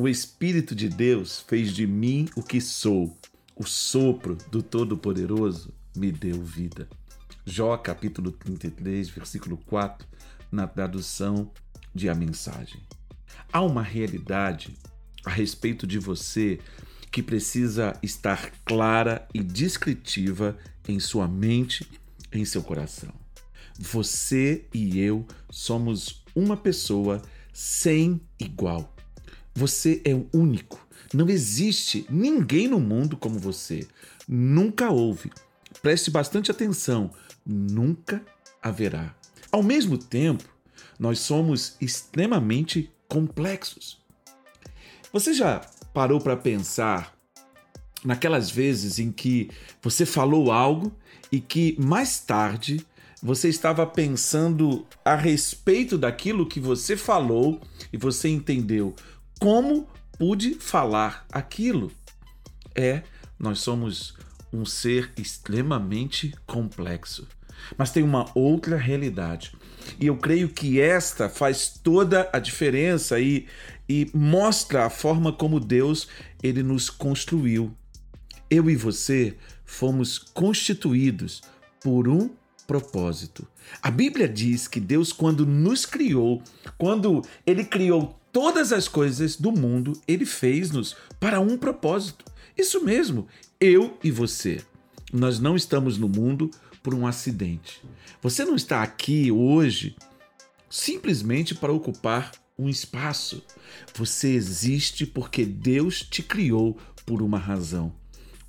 [0.00, 3.18] o Espírito de Deus fez de mim o que sou.
[3.56, 6.88] O sopro do Todo-Poderoso me deu vida.
[7.44, 10.06] Jó capítulo 33, versículo 4,
[10.52, 11.50] na tradução
[11.92, 12.80] de A Mensagem.
[13.52, 14.72] Há uma realidade
[15.24, 16.60] a respeito de você
[17.10, 21.84] que precisa estar clara e descritiva em sua mente,
[22.30, 23.12] em seu coração.
[23.76, 27.20] Você e eu somos uma pessoa
[27.52, 28.94] sem igual.
[29.58, 30.86] Você é o único.
[31.12, 33.88] Não existe ninguém no mundo como você.
[34.28, 35.32] Nunca houve.
[35.82, 37.10] Preste bastante atenção.
[37.44, 38.24] Nunca
[38.62, 39.12] haverá.
[39.50, 40.44] Ao mesmo tempo,
[40.96, 43.98] nós somos extremamente complexos.
[45.12, 45.60] Você já
[45.92, 47.18] parou para pensar
[48.04, 49.50] naquelas vezes em que
[49.82, 50.96] você falou algo
[51.32, 52.86] e que mais tarde
[53.20, 57.60] você estava pensando a respeito daquilo que você falou
[57.92, 58.94] e você entendeu
[59.38, 59.88] como
[60.18, 61.92] pude falar aquilo?
[62.74, 63.02] É,
[63.38, 64.14] nós somos
[64.52, 67.26] um ser extremamente complexo.
[67.76, 69.52] Mas tem uma outra realidade.
[70.00, 73.46] E eu creio que esta faz toda a diferença e,
[73.88, 76.08] e mostra a forma como Deus
[76.42, 77.74] ele nos construiu.
[78.50, 81.42] Eu e você fomos constituídos
[81.82, 82.30] por um
[82.66, 83.46] propósito.
[83.82, 86.42] A Bíblia diz que Deus, quando nos criou,
[86.76, 92.24] quando Ele criou todas as coisas do mundo, Ele fez-nos para um propósito.
[92.56, 93.26] Isso mesmo,
[93.58, 94.62] eu e você.
[95.12, 96.48] Nós não estamos no mundo
[96.80, 97.82] por um acidente.
[98.22, 99.96] Você não está aqui hoje
[100.70, 103.42] simplesmente para ocupar um espaço.
[103.96, 107.92] Você existe porque Deus te criou por uma razão.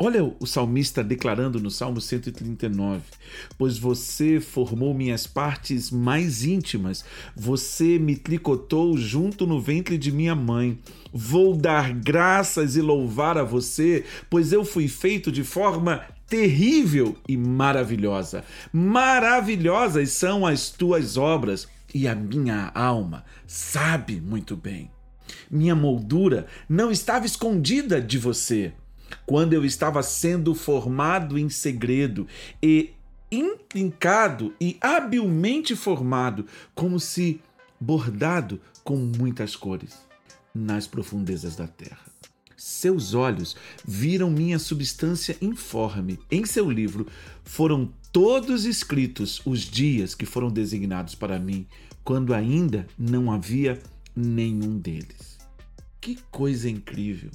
[0.00, 3.02] Olha o salmista declarando no Salmo 139:
[3.58, 10.36] Pois você formou minhas partes mais íntimas, você me tricotou junto no ventre de minha
[10.36, 10.78] mãe.
[11.12, 17.36] Vou dar graças e louvar a você, pois eu fui feito de forma terrível e
[17.36, 18.44] maravilhosa.
[18.72, 24.92] Maravilhosas são as tuas obras, e a minha alma sabe muito bem.
[25.50, 28.72] Minha moldura não estava escondida de você
[29.26, 32.26] quando eu estava sendo formado em segredo
[32.62, 32.92] e
[33.30, 37.40] intrincado e habilmente formado, como se
[37.80, 39.98] bordado com muitas cores
[40.54, 42.08] nas profundezas da terra.
[42.56, 46.18] Seus olhos viram minha substância informe.
[46.28, 47.06] Em seu livro
[47.44, 51.66] foram todos escritos os dias que foram designados para mim,
[52.02, 53.80] quando ainda não havia
[54.16, 55.38] nenhum deles.
[56.00, 57.30] Que coisa incrível!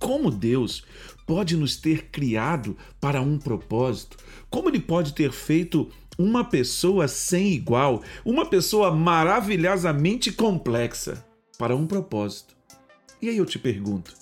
[0.00, 0.82] Como Deus
[1.26, 4.16] pode nos ter criado para um propósito,
[4.48, 5.88] como Ele pode ter feito
[6.18, 11.24] uma pessoa sem igual, uma pessoa maravilhosamente complexa
[11.56, 12.56] para um propósito.
[13.22, 14.16] E aí eu te pergunto: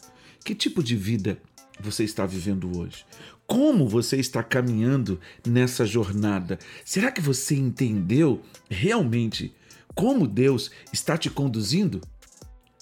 [0.45, 1.41] que tipo de vida
[1.81, 3.07] você está vivendo hoje?
[3.47, 6.59] Como você está caminhando nessa jornada?
[6.85, 9.55] Será que você entendeu realmente
[9.95, 12.01] como Deus está te conduzindo?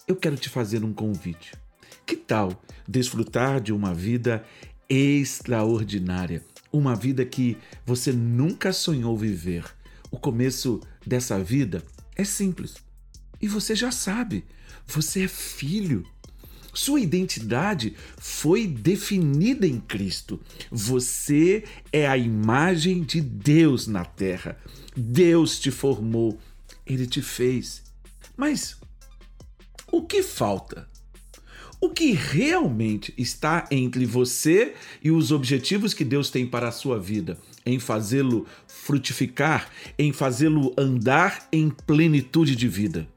[0.08, 1.52] Eu quero te fazer um convite.
[2.26, 4.44] Tal desfrutar de uma vida
[4.88, 6.44] extraordinária?
[6.72, 9.64] Uma vida que você nunca sonhou viver.
[10.10, 11.82] O começo dessa vida
[12.16, 12.74] é simples.
[13.40, 14.44] E você já sabe,
[14.86, 16.04] você é filho.
[16.74, 20.40] Sua identidade foi definida em Cristo.
[20.70, 24.58] Você é a imagem de Deus na terra.
[24.94, 26.38] Deus te formou,
[26.84, 27.82] ele te fez.
[28.36, 28.76] Mas
[29.90, 30.88] o que falta?
[31.80, 36.98] O que realmente está entre você e os objetivos que Deus tem para a sua
[36.98, 43.08] vida, em fazê-lo frutificar, em fazê-lo andar em plenitude de vida.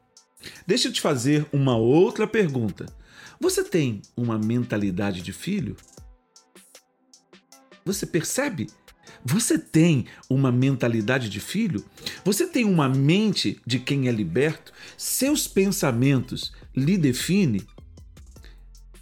[0.66, 2.86] Deixa eu te fazer uma outra pergunta.
[3.40, 5.76] Você tem uma mentalidade de filho?
[7.86, 8.68] Você percebe?
[9.24, 11.84] Você tem uma mentalidade de filho?
[12.24, 14.72] Você tem uma mente de quem é liberto?
[14.98, 17.62] Seus pensamentos lhe definem?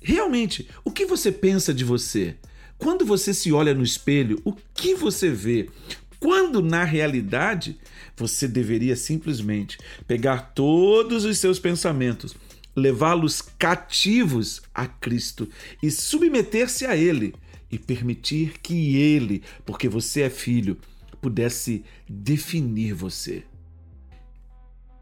[0.08, 2.38] Realmente, o que você pensa de você?
[2.78, 5.70] Quando você se olha no espelho, o que você vê?
[6.18, 7.78] Quando na realidade
[8.16, 9.78] você deveria simplesmente
[10.08, 12.34] pegar todos os seus pensamentos,
[12.74, 15.50] levá-los cativos a Cristo
[15.84, 17.36] e submeter-se a Ele
[17.70, 20.78] e permitir que Ele, porque você é filho,
[21.22, 23.44] pudesse definir você.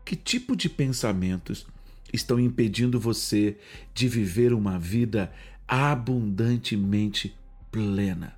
[0.03, 1.67] Que tipo de pensamentos
[2.13, 3.57] estão impedindo você
[3.93, 5.31] de viver uma vida
[5.67, 7.35] abundantemente
[7.71, 8.35] plena.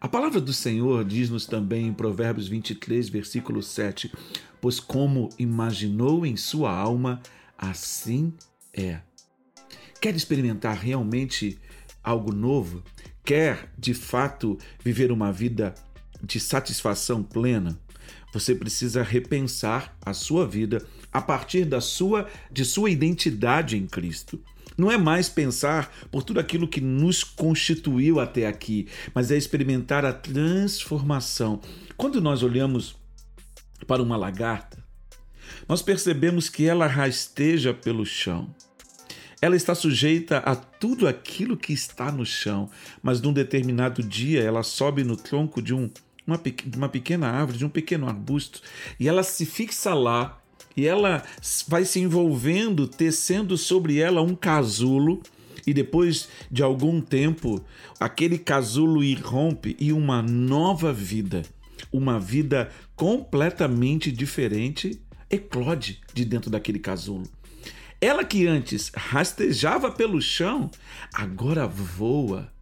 [0.00, 4.12] A palavra do Senhor diz-nos também em Provérbios 23, versículo 7:
[4.60, 7.22] Pois como imaginou em sua alma,
[7.56, 8.32] assim
[8.72, 9.00] é.
[10.00, 11.58] Quer experimentar realmente
[12.02, 12.82] algo novo?
[13.24, 15.74] Quer de fato viver uma vida
[16.22, 17.80] de satisfação plena?
[18.34, 24.40] Você precisa repensar a sua vida a partir da sua de sua identidade em Cristo.
[24.76, 30.04] Não é mais pensar por tudo aquilo que nos constituiu até aqui, mas é experimentar
[30.04, 31.60] a transformação.
[31.96, 32.96] Quando nós olhamos
[33.86, 34.82] para uma lagarta,
[35.68, 38.52] nós percebemos que ela rasteja pelo chão.
[39.40, 42.68] Ela está sujeita a tudo aquilo que está no chão,
[43.00, 45.88] mas num determinado dia ela sobe no tronco de um,
[46.26, 46.40] uma,
[46.74, 48.60] uma pequena árvore, de um pequeno arbusto,
[48.98, 50.40] e ela se fixa lá
[50.76, 51.22] e ela
[51.68, 55.22] vai se envolvendo, tecendo sobre ela um casulo.
[55.66, 57.64] E depois de algum tempo,
[57.98, 61.42] aquele casulo irrompe e uma nova vida,
[61.90, 65.00] uma vida completamente diferente,
[65.30, 67.26] eclode de dentro daquele casulo.
[68.00, 70.70] Ela que antes rastejava pelo chão,
[71.14, 72.52] agora voa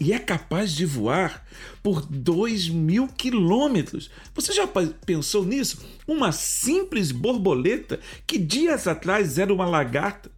[0.00, 1.46] e é capaz de voar
[1.82, 4.10] por dois mil quilômetros.
[4.34, 4.68] Você já
[5.04, 5.84] pensou nisso?
[6.06, 10.30] Uma simples borboleta que dias atrás era uma lagarta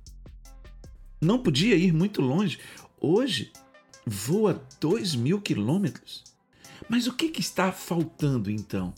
[1.20, 2.58] não podia ir muito longe,
[2.98, 3.52] hoje
[4.06, 6.24] voa dois mil quilômetros.
[6.88, 8.94] Mas o que, que está faltando então?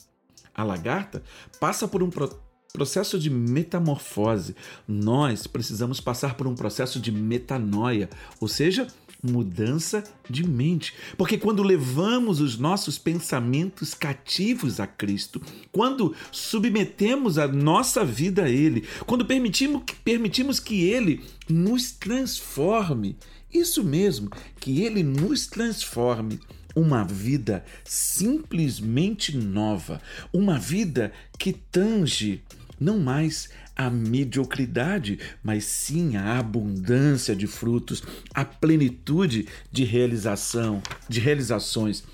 [0.55, 1.23] A lagarta
[1.58, 2.41] passa por um pro
[2.73, 4.55] processo de metamorfose.
[4.87, 8.08] Nós precisamos passar por um processo de metanoia,
[8.41, 8.87] ou seja,
[9.22, 10.92] mudança de mente.
[11.16, 15.40] Porque quando levamos os nossos pensamentos cativos a Cristo,
[15.70, 23.16] quando submetemos a nossa vida a Ele, quando permitimos, permitimos que Ele nos transforme,
[23.52, 26.40] isso mesmo, que Ele nos transforme
[26.74, 30.00] uma vida simplesmente nova,
[30.32, 32.42] uma vida que tange
[32.78, 38.02] não mais a mediocridade, mas sim a abundância de frutos,
[38.34, 42.04] a plenitude de realização, de realizações.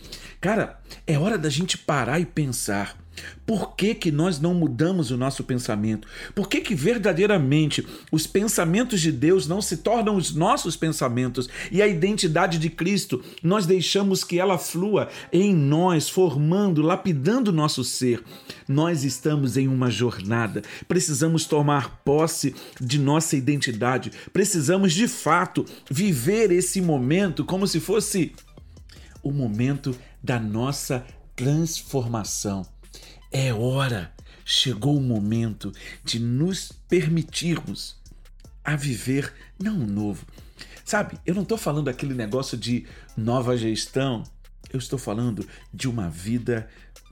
[0.40, 2.96] Cara, é hora da gente parar e pensar
[3.46, 6.06] por que, que nós não mudamos o nosso pensamento?
[6.34, 11.80] Por que, que verdadeiramente os pensamentos de Deus não se tornam os nossos pensamentos e
[11.80, 17.82] a identidade de Cristo nós deixamos que ela flua em nós, formando, lapidando o nosso
[17.84, 18.22] ser?
[18.66, 26.50] Nós estamos em uma jornada, precisamos tomar posse de nossa identidade, precisamos de fato viver
[26.50, 28.32] esse momento como se fosse
[29.22, 31.04] o momento da nossa
[31.34, 32.66] transformação.
[33.30, 34.12] É hora,
[34.44, 35.72] chegou o momento
[36.02, 37.96] de nos permitirmos
[38.64, 39.32] a viver
[39.62, 40.26] não novo.
[40.84, 44.22] Sabe, eu não estou falando aquele negócio de nova gestão,
[44.72, 46.68] eu estou falando de uma vida,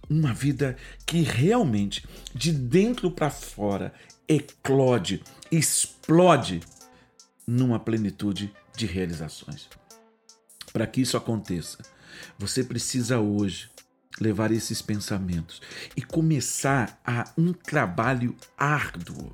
[0.08, 2.04] uma vida que realmente,
[2.34, 3.92] de dentro para fora,
[4.26, 6.60] eclode, explode
[7.46, 9.68] numa plenitude de realizações.
[10.72, 11.78] Para que isso aconteça,
[12.38, 13.68] você precisa hoje
[14.20, 15.60] levar esses pensamentos
[15.96, 19.32] e começar a um trabalho árduo.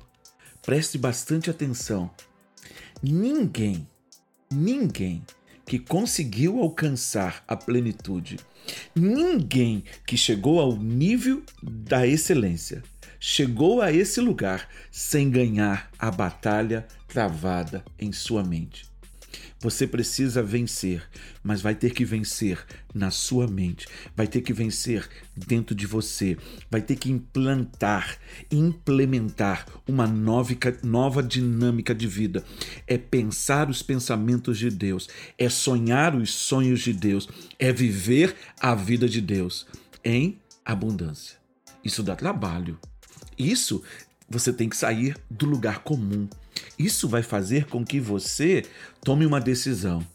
[0.61, 2.09] Preste bastante atenção.
[3.01, 3.87] Ninguém,
[4.51, 5.23] ninguém
[5.65, 8.37] que conseguiu alcançar a plenitude,
[8.95, 12.83] ninguém que chegou ao nível da excelência,
[13.19, 18.92] chegou a esse lugar sem ganhar a batalha travada em sua mente.
[19.63, 21.01] Você precisa vencer,
[21.41, 26.37] mas vai ter que vencer na sua mente, vai ter que vencer dentro de você,
[26.69, 28.17] vai ter que implantar,
[28.51, 30.53] implementar uma nova,
[30.83, 32.43] nova dinâmica de vida.
[32.85, 38.75] É pensar os pensamentos de Deus, é sonhar os sonhos de Deus, é viver a
[38.75, 39.65] vida de Deus
[40.03, 41.37] em abundância.
[41.81, 42.77] Isso dá trabalho.
[43.37, 43.81] Isso
[44.29, 46.27] você tem que sair do lugar comum.
[46.77, 48.65] Isso vai fazer com que você
[49.03, 50.05] tome uma decisão.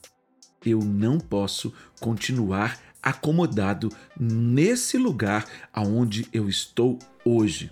[0.64, 7.70] Eu não posso continuar acomodado nesse lugar aonde eu estou hoje.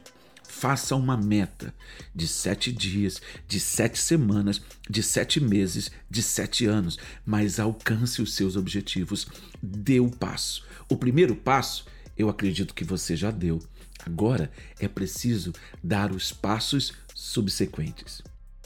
[0.48, 1.74] Faça uma meta
[2.14, 8.34] de sete dias, de sete semanas, de sete meses, de sete anos, mas alcance os
[8.34, 9.26] seus objetivos.
[9.62, 10.64] Dê o passo.
[10.88, 11.84] O primeiro passo,
[12.16, 13.60] eu acredito que você já deu.
[14.04, 15.52] Agora é preciso
[15.82, 18.22] dar os passos subsequentes.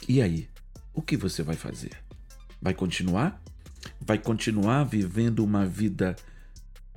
[0.08, 0.48] E aí,
[0.94, 1.92] o que você vai fazer?
[2.60, 3.40] Vai continuar?
[4.00, 6.16] Vai continuar vivendo uma vida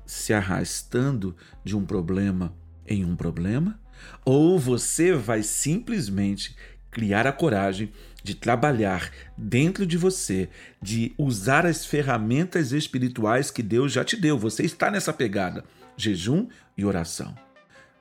[0.06, 2.54] se arrastando de um problema
[2.88, 3.80] em um problema?
[4.26, 6.56] Ou você vai simplesmente
[6.92, 7.92] criar a coragem
[8.24, 10.50] de trabalhar dentro de você,
[10.82, 14.38] de usar as ferramentas espirituais que Deus já te deu?
[14.38, 15.64] Você está nessa pegada:
[15.98, 17.36] jejum e oração.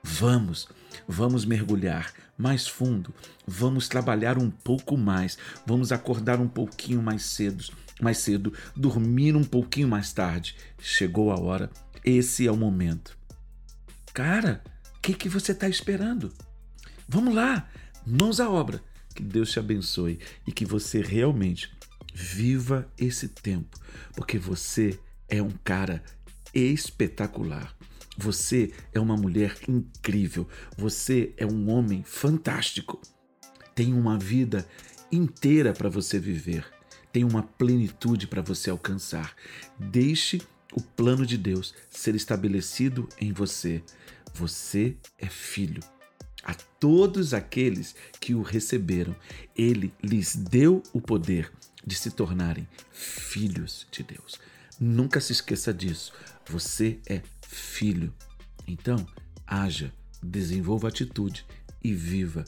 [0.01, 0.67] Vamos,
[1.07, 3.13] vamos mergulhar mais fundo,
[3.45, 7.63] vamos trabalhar um pouco mais, vamos acordar um pouquinho mais cedo,
[8.01, 10.55] mais cedo, dormir um pouquinho mais tarde.
[10.79, 11.69] Chegou a hora,
[12.03, 13.17] esse é o momento.
[14.13, 14.63] Cara,
[14.97, 16.33] o que, que você está esperando?
[17.07, 17.69] Vamos lá,
[18.05, 18.81] mãos à obra.
[19.13, 21.71] Que Deus te abençoe e que você realmente
[22.13, 23.79] viva esse tempo,
[24.15, 26.03] porque você é um cara
[26.53, 27.75] espetacular.
[28.17, 30.47] Você é uma mulher incrível.
[30.77, 33.01] Você é um homem fantástico.
[33.73, 34.67] Tem uma vida
[35.11, 36.65] inteira para você viver.
[37.11, 39.35] Tem uma plenitude para você alcançar.
[39.79, 40.41] Deixe
[40.73, 43.83] o plano de Deus ser estabelecido em você.
[44.33, 45.81] Você é filho.
[46.43, 49.15] A todos aqueles que o receberam,
[49.55, 51.51] ele lhes deu o poder
[51.85, 54.39] de se tornarem filhos de Deus.
[54.79, 56.13] Nunca se esqueça disso.
[56.45, 57.21] Você é
[57.53, 58.13] filho.
[58.67, 59.05] Então,
[59.45, 61.45] haja, desenvolva atitude
[61.83, 62.45] e viva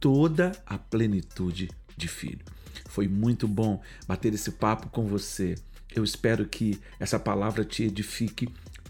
[0.00, 2.44] toda a plenitude de filho.
[2.88, 5.54] Foi muito bom bater esse papo com você.
[5.94, 8.48] Eu espero que essa palavra te edifique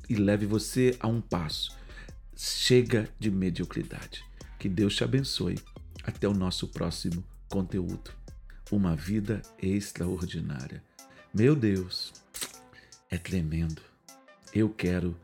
[0.08, 1.76] e leve você a um passo.
[2.36, 4.24] Chega de mediocridade.
[4.58, 5.58] Que Deus te abençoe.
[6.02, 8.10] Até o nosso próximo conteúdo.
[8.70, 10.82] Uma vida extraordinária.
[11.32, 12.12] Meu Deus,
[13.10, 13.82] é tremendo.
[14.52, 15.16] Eu quero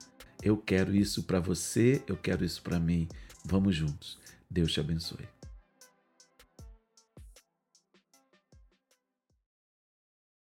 [0.43, 3.09] eu quero isso para você, eu quero isso para mim.
[3.45, 4.19] Vamos juntos.
[4.51, 5.40] Deus te abençoe.